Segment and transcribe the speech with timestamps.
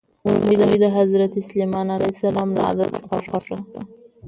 [0.45, 3.59] مرغۍ د حضرت سلیمان علیه السلام له عدل څخه خوښه شوه.